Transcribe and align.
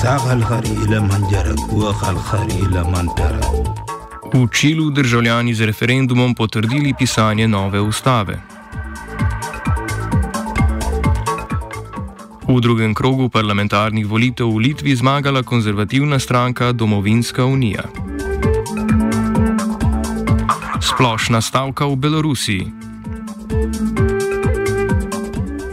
Sahalhari 0.00 0.72
ila 0.88 1.00
manjara, 1.04 1.52
guahalhari 1.68 2.54
ila 2.64 2.84
mantara. 2.88 3.40
V 4.32 4.48
Čilu 4.48 4.90
državljani 4.90 5.54
z 5.54 5.66
referendumom 5.68 6.34
potrdili 6.34 6.94
pisanje 6.98 7.48
nove 7.48 7.80
ustave. 7.80 8.40
V 12.48 12.60
drugem 12.60 12.94
krogu 12.94 13.28
parlamentarnih 13.28 14.06
volitev 14.06 14.48
v 14.48 14.56
Litvi 14.58 14.96
zmagala 14.96 15.42
konzervativna 15.42 16.18
stranka 16.18 16.72
Domovinska 16.72 17.44
unija. 17.44 17.84
Splošna 20.80 21.40
stavka 21.40 21.84
v 21.86 21.96
Belorusiji. 21.96 22.72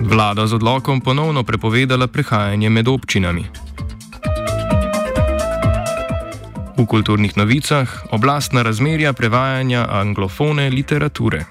Vlada 0.02 0.48
z 0.48 0.54
odlokom 0.54 1.02
ponovno 1.02 1.44
prepovedala 1.44 2.08
prehajanje 2.08 2.70
med 2.70 2.88
občinami. 2.88 3.67
V 6.78 6.86
kulturnih 6.86 7.34
novicah 7.38 7.90
oblastna 8.14 8.62
razmerja 8.62 9.14
prevajanja 9.14 9.88
anglofone 9.90 10.70
literature. 10.70 11.46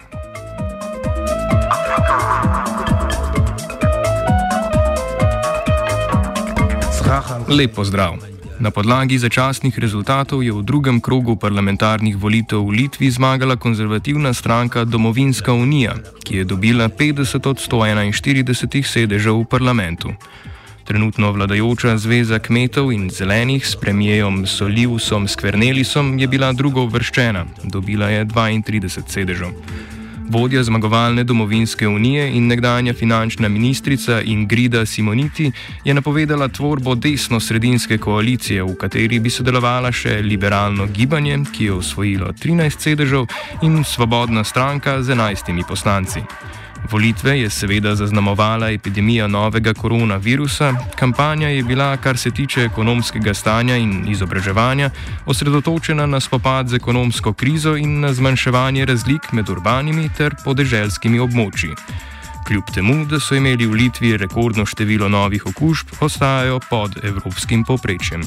Lepo 7.48 7.84
zdrav! 7.84 8.14
Na 8.58 8.70
podlagi 8.70 9.18
začasnih 9.18 9.78
rezultatov 9.78 10.40
je 10.46 10.48
v 10.48 10.62
drugem 10.62 11.02
krogu 11.02 11.36
parlamentarnih 11.36 12.16
volitev 12.16 12.62
v 12.64 12.86
Litvi 12.86 13.10
zmagala 13.10 13.58
konzervativna 13.60 14.32
stranka 14.32 14.84
Domovinska 14.84 15.52
unija, 15.52 15.98
ki 16.24 16.36
je 16.36 16.44
dobila 16.44 16.88
50 16.88 17.46
od 17.46 17.58
141 17.60 18.82
sedežev 18.86 19.42
v 19.42 19.44
parlamentu. 19.44 20.14
Trenutno 20.86 21.32
vladajoča 21.32 21.96
zveza 21.98 22.38
kmetov 22.38 22.92
in 22.92 23.10
zelenih 23.10 23.66
s 23.66 23.76
premijejem 23.76 24.46
Soliusom 24.46 25.28
Skvernelisom 25.28 26.18
je 26.18 26.28
bila 26.28 26.52
drugo 26.52 26.84
uvrščena, 26.86 27.44
dobila 27.64 28.06
je 28.08 28.24
32 28.24 29.02
sedežev. 29.08 29.50
Vodja 30.30 30.62
zmagovalne 30.62 31.24
domovinske 31.24 31.88
unije 31.88 32.28
in 32.36 32.46
nekdanja 32.46 32.94
finančna 32.94 33.48
ministrica 33.48 34.20
Ingrida 34.22 34.86
Simoniti 34.86 35.52
je 35.84 35.94
napovedala 35.94 36.48
tvorbo 36.48 36.94
desno-sredinske 36.94 37.98
koalicije, 37.98 38.62
v 38.62 38.74
kateri 38.78 39.18
bi 39.18 39.30
sodelovala 39.30 39.92
še 39.92 40.20
liberalno 40.22 40.86
gibanje, 40.86 41.38
ki 41.52 41.64
je 41.64 41.72
osvojilo 41.72 42.30
13 42.32 42.78
sedežev, 42.78 43.26
in 43.62 43.84
svobodna 43.84 44.44
stranka 44.44 45.02
z 45.02 45.14
11 45.14 45.66
poslanci. 45.68 46.22
Volitve 46.90 47.40
je 47.40 47.50
seveda 47.50 47.94
zaznamovala 47.94 48.70
epidemija 48.70 49.26
novega 49.26 49.74
koronavirusa, 49.74 50.72
kampanja 50.98 51.48
je 51.48 51.62
bila, 51.62 51.96
kar 51.96 52.18
se 52.18 52.30
tiče 52.30 52.64
ekonomskega 52.64 53.34
stanja 53.34 53.76
in 53.76 54.08
izobraževanja, 54.08 54.90
osredotočena 55.26 56.06
na 56.06 56.20
spopad 56.20 56.68
z 56.68 56.74
ekonomsko 56.74 57.32
krizo 57.32 57.76
in 57.76 58.00
na 58.00 58.12
zmanjševanje 58.12 58.84
razlik 58.84 59.32
med 59.32 59.48
urbanimi 59.48 60.08
ter 60.18 60.34
podeželskimi 60.44 61.18
območji. 61.18 61.74
Kljub 62.46 62.70
temu, 62.74 63.04
da 63.10 63.18
so 63.20 63.34
imeli 63.34 63.66
v 63.66 63.74
Litvi 63.74 64.16
rekordno 64.16 64.66
število 64.66 65.08
novih 65.08 65.46
okužb, 65.46 65.96
ostajajo 66.00 66.60
pod 66.70 67.00
evropskim 67.02 67.64
povprečjem. 67.64 68.22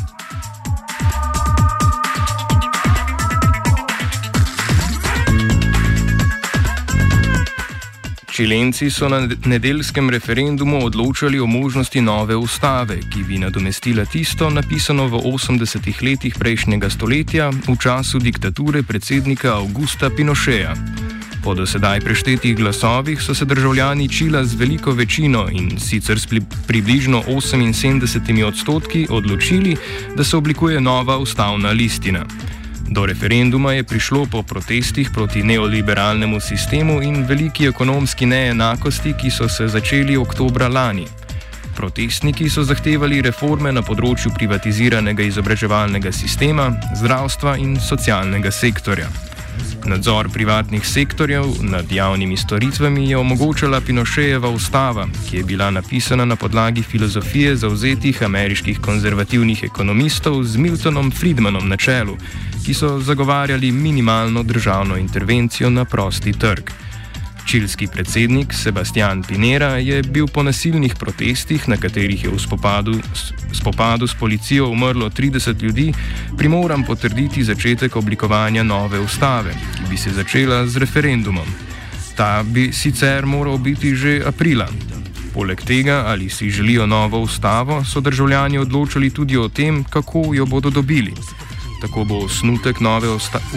Čilenci 8.40 8.88
so 8.90 9.10
na 9.10 9.28
nedeljskem 9.46 10.10
referendumu 10.10 10.86
odločali 10.86 11.40
o 11.40 11.46
možnosti 11.46 12.02
nove 12.02 12.36
ustave, 12.36 12.96
ki 13.12 13.24
bi 13.28 13.38
nadomestila 13.38 14.06
tisto, 14.06 14.48
napisano 14.50 15.08
v 15.12 15.20
80-ih 15.28 16.00
letih 16.04 16.36
prejšnjega 16.40 16.90
stoletja 16.90 17.50
v 17.52 17.76
času 17.76 18.20
diktature 18.20 18.84
predsednika 18.84 19.60
Augusta 19.60 20.08
Pinocheja. 20.10 20.72
Po 21.44 21.52
dosedaj 21.54 22.00
preštetih 22.00 22.56
glasovih 22.56 23.20
so 23.22 23.36
se 23.36 23.46
državljani 23.46 24.08
Čila 24.08 24.46
z 24.46 24.56
veliko 24.56 24.92
večino 24.92 25.50
in 25.52 25.76
sicer 25.80 26.20
s 26.20 26.28
približno 26.68 27.24
78 27.28 28.44
odstotki 28.48 29.08
odločili, 29.10 29.76
da 30.16 30.24
se 30.24 30.38
oblikuje 30.38 30.82
nova 30.82 31.18
ustavna 31.18 31.72
listina. 31.72 32.24
Do 32.90 33.06
referenduma 33.06 33.74
je 33.74 33.84
prišlo 33.84 34.26
po 34.26 34.44
protestih 34.44 35.10
proti 35.14 35.44
neoliberalnemu 35.44 36.40
sistemu 36.40 37.02
in 37.02 37.22
veliki 37.26 37.68
ekonomski 37.68 38.26
neenakosti, 38.26 39.14
ki 39.14 39.30
so 39.30 39.50
se 39.50 39.68
začeli 39.68 40.18
oktobra 40.18 40.68
lani. 40.68 41.06
Protestniki 41.78 42.50
so 42.50 42.66
zahtevali 42.66 43.22
reforme 43.22 43.72
na 43.72 43.86
področju 43.86 44.34
privatiziranega 44.34 45.24
izobraževalnega 45.24 46.12
sistema, 46.12 46.72
zdravstva 46.98 47.60
in 47.62 47.78
socialnega 47.78 48.52
sektorja. 48.52 49.29
Nadzor 49.86 50.30
privatnih 50.30 50.88
sektorjev 50.88 51.46
nad 51.62 51.92
javnimi 51.92 52.38
storitvami 52.38 53.10
je 53.10 53.18
omogočala 53.18 53.82
Pinošejeva 53.82 54.50
ustava, 54.50 55.08
ki 55.30 55.38
je 55.38 55.44
bila 55.44 55.72
napisana 55.72 56.26
na 56.26 56.36
podlagi 56.36 56.82
filozofije 56.82 57.56
zauzetih 57.56 58.24
ameriških 58.24 58.80
konzervativnih 58.80 59.64
ekonomistov 59.64 60.44
z 60.44 60.58
Miltonom 60.58 61.12
Friedmanom 61.12 61.70
na 61.70 61.78
čelu, 61.78 62.18
ki 62.66 62.74
so 62.74 63.00
zagovarjali 63.00 63.72
minimalno 63.72 64.44
državno 64.44 64.98
intervencijo 64.98 65.70
na 65.70 65.86
prosti 65.86 66.34
trg. 66.34 66.70
Čilski 67.50 67.88
predsednik 67.88 68.54
Sebastian 68.54 69.24
Pinera 69.24 69.82
je 69.82 70.04
bil 70.04 70.28
po 70.28 70.44
nasilnih 70.44 70.94
protestih, 70.96 71.64
na 71.70 71.78
katerih 71.82 72.24
je 72.24 72.30
v 72.30 72.38
spopadu, 72.40 72.94
spopadu 73.54 74.08
s 74.08 74.14
policijo 74.14 74.68
umrlo 74.70 75.10
30 75.10 75.64
ljudi, 75.64 75.94
primoran 76.38 76.84
potrditi 76.84 77.44
začetek 77.44 77.96
oblikovanja 77.96 78.64
nove 78.64 79.00
ustave, 79.00 79.56
ki 79.78 79.90
bi 79.90 79.98
se 79.98 80.14
začela 80.14 80.68
z 80.68 80.78
referendumom. 80.78 81.48
Ta 82.16 82.44
bi 82.44 82.70
sicer 82.74 83.26
moral 83.26 83.58
biti 83.58 83.96
že 83.96 84.22
aprila. 84.26 84.70
Poleg 85.34 85.62
tega, 85.66 86.04
ali 86.06 86.30
si 86.30 86.52
želijo 86.52 86.86
novo 86.86 87.20
ustavo, 87.20 87.84
so 87.86 88.00
državljani 88.00 88.58
odločili 88.58 89.10
tudi 89.10 89.38
o 89.38 89.50
tem, 89.50 89.84
kako 89.84 90.34
jo 90.34 90.46
bodo 90.46 90.70
dobili. 90.70 91.14
Tako 91.82 92.04
bo 92.04 92.18
osnutek 92.26 92.80
nove 92.80 93.08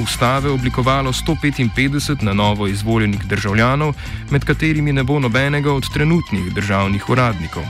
ustave 0.02 0.50
oblikovalo 0.50 1.12
155 1.12 2.22
na 2.22 2.32
novo 2.32 2.66
izvoljenih 2.66 3.24
državljanov, 3.24 3.94
med 4.30 4.44
katerimi 4.44 4.92
ne 4.92 5.04
bo 5.04 5.18
nobenega 5.18 5.72
od 5.72 5.92
trenutnih 5.94 6.54
državnih 6.54 7.10
uradnikov. 7.10 7.62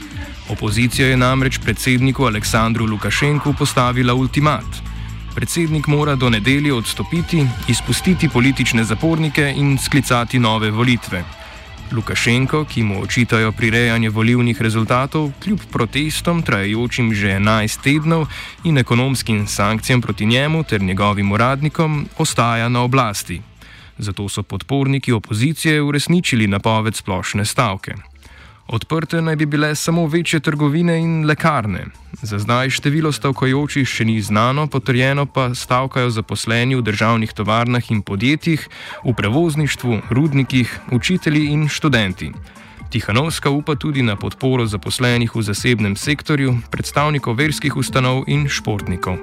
Opozicija 0.49 1.07
je 1.07 1.17
namreč 1.17 1.57
predsedniku 1.57 2.25
Aleksandru 2.25 2.85
Lukašenku 2.85 3.53
postavila 3.53 4.13
ultimat. 4.13 4.65
Predsednik 5.35 5.87
mora 5.87 6.15
do 6.15 6.29
nedelje 6.29 6.73
odstopiti, 6.73 7.45
izpustiti 7.67 8.29
politične 8.29 8.83
zapornike 8.83 9.53
in 9.57 9.77
sklicati 9.77 10.39
nove 10.39 10.71
volitve. 10.71 11.40
Lukašenko, 11.91 12.65
ki 12.65 12.83
mu 12.83 13.01
očitajo 13.01 13.51
prirejanje 13.51 14.09
volivnih 14.09 14.61
rezultatov, 14.61 15.31
kljub 15.43 15.59
protestom 15.71 16.41
trajajočim 16.41 17.13
že 17.13 17.35
11 17.39 17.81
tednov 17.83 18.27
in 18.63 18.77
ekonomskim 18.77 19.47
sankcijam 19.47 20.01
proti 20.01 20.25
njemu 20.25 20.63
ter 20.63 20.81
njegovim 20.81 21.31
uradnikom, 21.31 22.07
ostaja 22.17 22.69
na 22.69 22.81
oblasti. 22.81 23.41
Zato 23.97 24.29
so 24.29 24.43
podporniki 24.43 25.11
opozicije 25.11 25.81
uresničili 25.81 26.47
napoved 26.47 26.95
splošne 26.95 27.45
stavke. 27.45 28.10
Odprte 28.67 29.21
naj 29.21 29.35
bi 29.35 29.45
bile 29.45 29.75
samo 29.75 30.05
večje 30.07 30.39
trgovine 30.39 30.99
in 30.99 31.25
lekarne. 31.25 31.85
Za 32.21 32.39
zdaj 32.39 32.69
število 32.69 33.11
stavkajočih 33.11 33.87
še 33.87 34.05
ni 34.05 34.21
znano, 34.21 34.67
potrjeno 34.67 35.25
pa 35.25 35.49
stavkajo 35.55 36.09
zaposleni 36.09 36.75
v 36.75 36.85
državnih 36.85 37.33
tovarnah 37.33 37.91
in 37.91 38.01
podjetjih, 38.01 38.67
v 39.03 39.13
prevozništvu, 39.13 40.01
rudnikih, 40.09 40.79
učitelji 40.91 41.45
in 41.51 41.67
študenti. 41.69 42.31
Tihanovska 42.91 43.49
upa 43.49 43.75
tudi 43.75 44.03
na 44.03 44.15
podporo 44.15 44.65
zaposlenih 44.67 45.35
v 45.35 45.41
zasebnem 45.41 45.95
sektorju, 45.95 46.57
predstavnikov 46.71 47.39
verskih 47.39 47.77
ustanov 47.77 48.27
in 48.27 48.49
športnikov. 48.49 49.17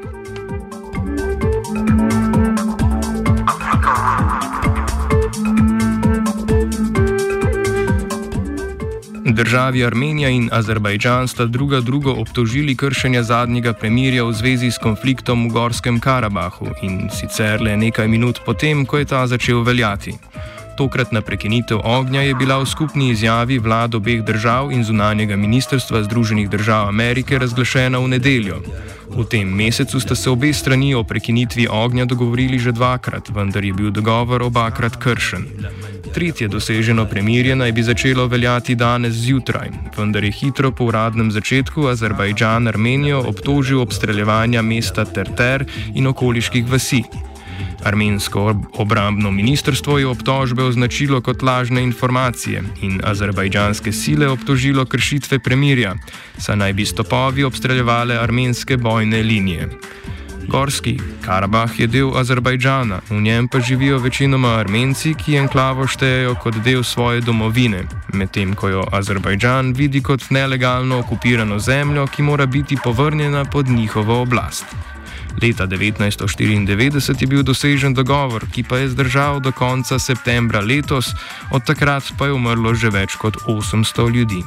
Državi 9.39 9.85
Armenija 9.85 10.29
in 10.29 10.49
Azerbajdžan 10.53 11.29
sta 11.29 11.45
druga 11.47 11.81
drugo 11.81 12.13
obtožili 12.13 12.75
kršenja 12.77 13.23
zadnjega 13.23 13.73
premirja 13.73 14.25
v 14.25 14.33
zvezi 14.33 14.71
s 14.71 14.79
konfliktom 14.83 15.47
v 15.47 15.53
Gorskem 15.53 16.01
Karabahu 16.01 16.67
in 16.83 17.07
sicer 17.15 17.63
le 17.63 17.77
nekaj 17.77 18.09
minut 18.09 18.41
potem, 18.47 18.83
ko 18.87 18.99
je 18.99 19.05
ta 19.05 19.27
začel 19.27 19.63
veljati. 19.63 20.17
Tokratna 20.79 21.21
prekinitev 21.23 21.79
ognja 21.85 22.23
je 22.23 22.35
bila 22.35 22.59
v 22.59 22.67
skupni 22.67 23.11
izjavi 23.11 23.59
vlad 23.59 23.95
obeh 23.95 24.25
držav 24.27 24.73
in 24.73 24.83
zunanjega 24.85 25.37
ministrstva 25.37 26.03
Združenih 26.03 26.51
držav 26.51 26.89
Amerike 26.89 27.39
razglašena 27.39 27.99
v 27.99 28.09
nedeljo. 28.09 28.59
V 29.11 29.25
tem 29.25 29.47
mesecu 29.49 30.01
sta 30.01 30.15
se 30.15 30.31
obe 30.31 30.53
strani 30.53 30.95
o 30.95 31.05
prekinitvi 31.05 31.69
ognja 31.71 32.05
dogovorili 32.05 32.59
že 32.59 32.73
dvakrat, 32.73 33.31
vendar 33.31 33.65
je 33.65 33.73
bil 33.73 33.91
dogovor 33.91 34.43
obakrat 34.43 34.97
kršen. 34.97 35.47
Tretje 36.15 36.49
doseženo 36.49 37.05
premirje 37.07 37.57
naj 37.57 37.73
bi 37.73 37.83
začelo 37.83 38.27
veljati 38.27 38.75
danes 38.75 39.15
zjutraj, 39.15 39.69
vendar 39.97 40.25
je 40.25 40.33
hitro 40.33 40.71
po 40.71 40.85
uradnem 40.85 41.31
začetku 41.31 41.87
Azerbajdžan 41.87 42.69
Armenijo 42.69 43.21
obtožil 43.29 43.81
obstreljevanja 43.81 44.63
mesta 44.63 45.05
Terter 45.05 45.65
in 45.95 46.07
okoliških 46.07 46.71
vasi. 46.71 47.03
Armensko 47.85 48.55
obrambno 48.75 49.31
ministrstvo 49.31 49.99
je 49.99 50.07
obtožbe 50.07 50.63
označilo 50.63 51.21
kot 51.21 51.43
lažne 51.43 51.83
informacije 51.83 52.63
in 52.83 53.01
azerbajdžanske 53.05 53.93
sile 53.93 54.29
obtožilo 54.29 54.85
kršitve 54.85 55.39
premirja, 55.39 55.95
saj 56.39 56.57
naj 56.57 56.73
bi 56.73 56.87
stopovi 56.87 57.45
obstreljevale 57.45 58.19
armenske 58.19 58.77
bojne 58.77 59.23
linije. 59.23 59.69
Gorski 60.49 60.97
Karabah 61.21 61.81
je 61.81 61.87
del 61.87 62.17
Azerbajdžana, 62.17 63.01
v 63.11 63.21
njem 63.21 63.49
pa 63.49 63.61
živijo 63.61 63.99
večinoma 63.99 64.49
Armenci, 64.49 65.13
ki 65.15 65.37
enklavo 65.37 65.87
štejejo 65.87 66.35
kot 66.41 66.57
del 66.65 66.83
svoje 66.83 67.21
domovine, 67.21 67.83
medtem 68.17 68.55
ko 68.57 68.69
jo 68.69 68.85
Azerbajdžan 68.93 69.75
vidi 69.77 70.01
kot 70.03 70.31
nelegalno 70.31 70.99
okupirano 71.05 71.59
zemljo, 71.59 72.07
ki 72.07 72.23
mora 72.23 72.47
biti 72.47 72.79
povrnjena 72.85 73.45
pod 73.45 73.69
njihovo 73.69 74.23
oblast. 74.23 74.65
Leta 75.43 75.67
1994 75.67 77.21
je 77.21 77.27
bil 77.27 77.43
dosežen 77.43 77.95
dogovor, 77.95 78.49
ki 78.53 78.63
pa 78.63 78.79
je 78.79 78.89
zdržal 78.89 79.41
do 79.41 79.53
konca 79.53 79.99
septembra 79.99 80.61
letos, 80.61 81.13
od 81.53 81.65
takrat 81.65 82.05
pa 82.19 82.27
je 82.27 82.33
umrlo 82.33 82.75
že 82.75 82.91
več 82.91 83.21
kot 83.21 83.37
800 83.47 84.15
ljudi. 84.15 84.43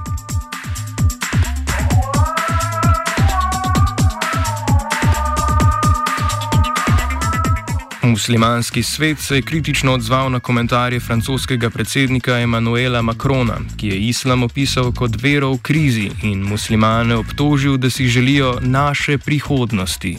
Muslimanski 8.11 8.83
svet 8.83 9.19
se 9.19 9.35
je 9.35 9.41
kritično 9.41 9.93
odzval 9.93 10.31
na 10.31 10.39
komentarje 10.39 10.99
francoskega 10.99 11.69
predsednika 11.69 12.39
Emanuela 12.39 13.01
Macrona, 13.01 13.55
ki 13.77 13.87
je 13.87 13.99
islam 13.99 14.43
opisal 14.43 14.91
kot 14.91 15.15
vero 15.21 15.53
v 15.53 15.57
krizi 15.61 16.09
in 16.23 16.43
muslimane 16.43 17.15
obtožil, 17.15 17.77
da 17.77 17.89
si 17.89 18.07
želijo 18.07 18.57
naše 18.61 19.17
prihodnosti. 19.17 20.17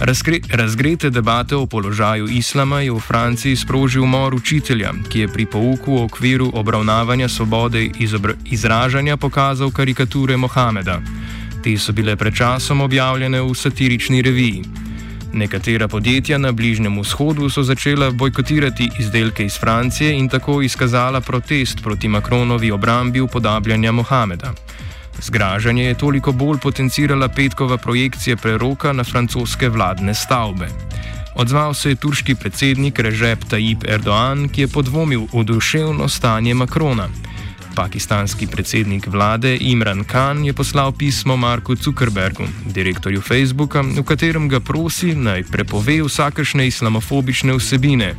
Razgre 0.00 0.38
razgrete 0.50 1.10
debate 1.10 1.56
o 1.56 1.66
položaju 1.66 2.28
islama 2.28 2.80
je 2.80 2.92
v 2.92 3.00
Franciji 3.00 3.56
sprožil 3.56 4.02
umor 4.02 4.34
učitelja, 4.34 4.92
ki 5.08 5.20
je 5.20 5.28
pri 5.28 5.46
pouku 5.46 5.96
v 5.96 6.04
okviru 6.04 6.50
obravnavanja 6.54 7.28
svobode 7.28 7.90
izražanja 8.44 9.16
pokazal 9.16 9.70
karikature 9.70 10.36
Mohameda. 10.36 11.00
Te 11.62 11.78
so 11.78 11.92
bile 11.92 12.16
pred 12.16 12.36
časom 12.36 12.80
objavljene 12.80 13.40
v 13.40 13.54
satirični 13.54 14.22
reviji. 14.22 14.83
Nekatera 15.34 15.88
podjetja 15.88 16.38
na 16.38 16.52
Bližnjem 16.52 17.00
vzhodu 17.00 17.48
so 17.50 17.62
začela 17.62 18.10
bojkotirati 18.10 18.90
izdelke 18.98 19.44
iz 19.44 19.58
Francije 19.58 20.12
in 20.18 20.28
tako 20.28 20.62
izkazala 20.62 21.20
protest 21.20 21.82
proti 21.82 22.08
Makronovi 22.08 22.70
obrambi 22.70 23.20
upodabljanja 23.20 23.92
Mohameda. 23.92 24.52
Zgražanje 25.22 25.84
je 25.84 25.94
toliko 25.94 26.32
bolj 26.32 26.58
potencirala 26.62 27.28
petkova 27.28 27.76
projekcija 27.76 28.36
preroka 28.36 28.92
na 28.92 29.04
francoske 29.04 29.68
vladne 29.68 30.14
stavbe. 30.14 30.68
Odzval 31.34 31.74
se 31.74 31.88
je 31.88 31.96
turški 31.96 32.34
predsednik 32.34 32.98
Režep 32.98 33.44
Tayyip 33.50 33.88
Erdoğan, 33.88 34.48
ki 34.48 34.60
je 34.60 34.68
podvomil 34.68 35.26
v 35.32 35.44
duševno 35.44 36.08
stanje 36.08 36.54
Makrona. 36.54 37.08
Pakistanski 37.74 38.46
predsednik 38.46 39.06
vlade 39.06 39.58
Imran 39.60 40.04
Khan 40.04 40.44
je 40.44 40.52
poslal 40.52 40.92
pismo 40.92 41.36
Marku 41.36 41.74
Zuckerbergu, 41.76 42.46
direktorju 42.66 43.20
Facebooka, 43.20 43.82
v 43.82 44.02
katerem 44.02 44.48
ga 44.48 44.60
prosi 44.60 45.14
naj 45.14 45.42
prepove 45.50 45.98
vsakršne 46.02 46.66
islamofobične 46.66 47.56
vsebine, 47.58 48.14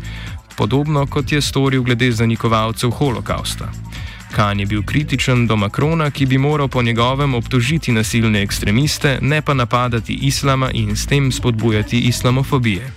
podobno 0.57 1.06
kot 1.07 1.31
je 1.31 1.42
storil 1.42 1.84
glede 1.84 2.12
zanikovalcev 2.12 2.92
holokausta. 2.92 3.72
Khan 4.36 4.60
je 4.60 4.66
bil 4.66 4.84
kritičen 4.84 5.48
do 5.48 5.56
Makrona, 5.56 6.12
ki 6.12 6.25
bi 6.25 6.38
moral 6.38 6.68
po 6.68 6.81
njegovem 6.81 7.34
obtožiti 7.36 7.92
nasilne 7.92 8.42
ekstremiste, 8.42 9.18
ne 9.22 9.42
pa 9.42 9.54
napadati 9.54 10.13
islama 10.13 10.72
in 10.74 10.96
s 10.96 11.07
tem 11.07 11.31
spodbujati 11.31 12.00
islamofobije. 12.00 12.92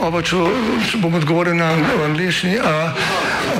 Oba, 0.00 0.22
če 0.22 0.36
bom 1.00 1.14
odgovoril 1.14 1.56
na 1.56 1.72
angliški. 2.04 2.58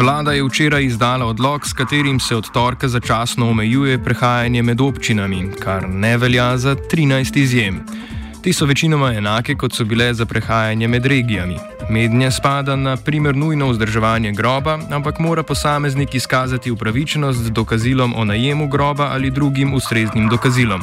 Vlada 0.00 0.32
je 0.32 0.44
včeraj 0.44 0.84
izdala 0.84 1.26
odlog, 1.26 1.66
s 1.66 1.72
katerim 1.72 2.20
se 2.20 2.36
od 2.36 2.50
torka 2.52 2.88
začasno 2.88 3.50
omejuje 3.50 3.98
prehajanje 4.04 4.62
med 4.62 4.80
občinami, 4.80 5.50
kar 5.60 5.88
ne 5.88 6.16
velja 6.16 6.56
za 6.58 6.74
13 6.74 7.36
izjem. 7.36 7.80
Ti 8.42 8.52
so 8.52 8.66
večinoma 8.66 9.12
enake, 9.12 9.54
kot 9.54 9.76
so 9.76 9.84
bile 9.84 10.14
za 10.14 10.26
prehajanje 10.26 10.88
med 10.88 11.06
regijami. 11.06 11.58
Mednje 11.90 12.30
spada 12.30 12.76
na 12.76 12.96
primer 12.96 13.36
nujno 13.36 13.68
vzdrževanje 13.68 14.32
groba, 14.32 14.78
ampak 14.90 15.18
mora 15.18 15.42
posameznik 15.42 16.14
izkazati 16.14 16.70
upravičenost 16.70 17.38
z 17.38 17.50
dokazilom 17.50 18.14
o 18.16 18.24
najemu 18.24 18.68
groba 18.68 19.10
ali 19.12 19.30
drugim 19.30 19.74
ustreznim 19.74 20.28
dokazilom. 20.28 20.82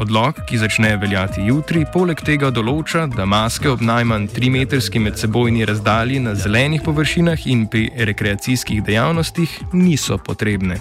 Odlog, 0.00 0.34
ki 0.48 0.58
začne 0.58 0.94
veljati 0.96 1.42
jutri, 1.44 1.82
poleg 1.92 2.22
tega 2.24 2.48
določa, 2.56 3.02
da 3.12 3.26
maske 3.28 3.68
ob 3.68 3.82
najmanj 3.84 4.30
3-metrski 4.32 5.02
medsebojni 5.04 5.66
razdalji 5.68 6.22
na 6.24 6.32
zelenih 6.32 6.80
površinah 6.86 7.44
in 7.52 7.66
pri 7.68 7.82
rekreacijskih 8.08 8.80
dejavnostih 8.86 9.58
niso 9.76 10.16
potrebne. 10.16 10.80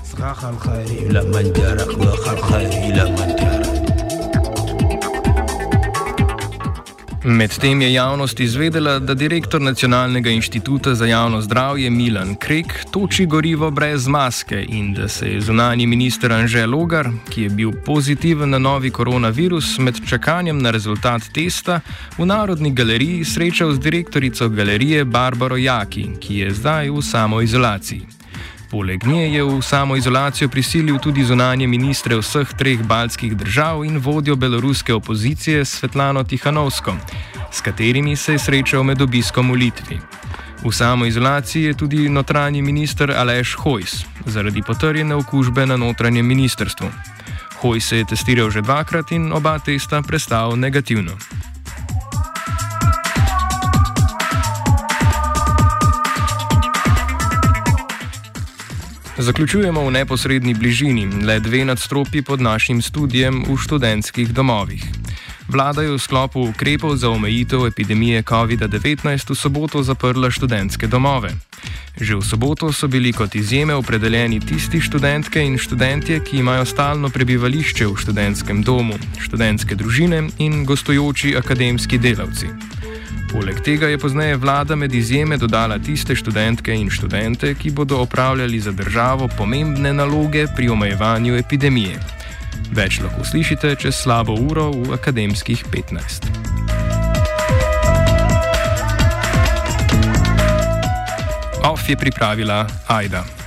Medtem 7.30 7.82
je 7.82 7.94
javnost 7.94 8.40
izvedela, 8.40 9.00
da 9.00 9.14
direktor 9.14 9.62
Nacionalnega 9.62 10.30
inštituta 10.30 10.96
za 10.96 11.06
javno 11.06 11.42
zdravje 11.42 11.90
Milan 11.90 12.36
Krek 12.36 12.86
toči 12.92 13.26
gorivo 13.26 13.72
brez 13.72 14.08
maske 14.08 14.66
in 14.70 14.94
da 14.94 15.08
se 15.08 15.30
je 15.30 15.42
zunani 15.42 15.88
minister 15.88 16.32
Anže 16.34 16.66
Logar, 16.66 17.10
ki 17.30 17.42
je 17.42 17.50
bil 17.50 17.72
pozitiven 17.86 18.50
na 18.50 18.58
novi 18.58 18.90
koronavirus, 18.90 19.78
med 19.80 20.02
čakanjem 20.10 20.62
na 20.62 20.72
rezultat 20.72 21.22
testa 21.34 21.82
v 22.18 22.26
Narodni 22.26 22.74
galeriji 22.74 23.26
srečal 23.26 23.74
z 23.74 23.80
direktorico 23.80 24.50
galerije 24.50 25.06
Barbaro 25.06 25.58
Jaki, 25.58 26.08
ki 26.20 26.38
je 26.38 26.54
zdaj 26.54 26.90
v 26.90 27.02
samoizolaciji. 27.02 28.19
Poleg 28.70 29.04
nje 29.04 29.34
je 29.34 29.44
v 29.44 29.62
samoizolacijo 29.62 30.50
prisilil 30.50 31.00
tudi 31.02 31.24
zunanje 31.26 31.68
ministre 31.68 32.16
vseh 32.16 32.54
treh 32.54 32.84
baltskih 32.86 33.34
držav 33.38 33.82
in 33.86 33.98
vodjo 33.98 34.36
beloruske 34.36 34.94
opozicije 34.94 35.66
Svetlano 35.66 36.24
Tihanovsko, 36.24 36.94
s 37.52 37.62
katerimi 37.62 38.16
se 38.16 38.32
je 38.32 38.40
srečal 38.40 38.84
med 38.84 39.02
obiskom 39.02 39.52
v 39.52 39.56
Litvi. 39.56 40.00
V 40.64 40.72
samoizolaciji 40.72 41.64
je 41.64 41.74
tudi 41.74 42.10
notranji 42.10 42.62
minister 42.62 43.12
Aleš 43.12 43.56
Hojs 43.56 44.06
zaradi 44.26 44.62
potrjene 44.62 45.16
okužbe 45.16 45.66
na 45.66 45.78
notranjem 45.78 46.28
ministrstvu. 46.28 46.88
Hojs 47.62 47.88
se 47.88 47.98
je 47.98 48.06
testiral 48.06 48.52
že 48.52 48.62
dvakrat 48.62 49.12
in 49.12 49.34
oba 49.34 49.60
testa 49.60 50.02
prestal 50.02 50.60
negativno. 50.60 51.39
Zaključujemo 59.20 59.84
v 59.84 59.92
neposrednji 59.92 60.54
bližini, 60.54 61.26
le 61.26 61.40
dve 61.40 61.66
nadstropji 61.66 62.22
pod 62.22 62.42
našim 62.42 62.82
studijem 62.82 63.44
v 63.44 63.58
študentskih 63.58 64.32
domovih. 64.34 64.86
Vlada 65.50 65.82
je 65.82 65.92
v 65.92 66.00
sklopu 66.00 66.40
ukrepov 66.40 66.96
za 66.96 67.10
omejitev 67.10 67.68
epidemije 67.68 68.24
COVID-19 68.24 69.30
v 69.30 69.36
soboto 69.36 69.84
zaprla 69.84 70.32
študentske 70.32 70.88
domove. 70.88 71.36
Že 72.00 72.16
v 72.16 72.24
soboto 72.24 72.72
so 72.72 72.88
bili 72.88 73.12
kot 73.12 73.36
izjeme 73.36 73.76
opredeljeni 73.76 74.40
tisti 74.40 74.80
študentke 74.80 75.44
in 75.44 75.58
študentje, 75.60 76.24
ki 76.24 76.40
imajo 76.40 76.66
stalno 76.66 77.10
prebivališče 77.10 77.92
v 77.92 78.00
študentskem 78.00 78.64
domu, 78.64 78.96
študentske 79.20 79.76
družine 79.76 80.30
in 80.40 80.64
gostujoči 80.64 81.36
akademski 81.36 82.00
delavci. 82.00 82.48
Poleg 83.30 83.60
tega 83.62 83.88
je 83.88 83.98
pozneje 83.98 84.38
vlada 84.38 84.76
med 84.76 84.94
izjeme 84.94 85.38
dodala 85.38 85.78
tiste 85.80 86.16
študentke 86.16 86.74
in 86.74 86.90
študente, 86.90 87.54
ki 87.56 87.72
bodo 87.72 88.02
opravljali 88.02 88.60
za 88.60 88.72
državo 88.72 89.30
pomembne 89.38 89.94
naloge 89.94 90.48
pri 90.56 90.70
omejevanju 90.70 91.38
epidemije. 91.38 92.00
Več 92.74 93.00
lahko 93.02 93.26
slišite 93.26 93.76
čez 93.76 94.02
slabo 94.02 94.34
uro 94.34 94.72
v 94.72 94.94
akademskih 94.98 95.66
15. 95.72 96.30
OF 101.70 101.90
je 101.90 101.98
pripravila 101.98 102.66
Aida. 102.88 103.39